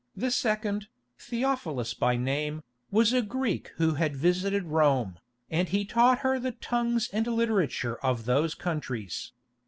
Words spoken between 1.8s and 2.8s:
by name,